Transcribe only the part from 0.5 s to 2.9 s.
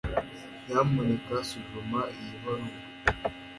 Nyamuneka suzuma iyi baruwa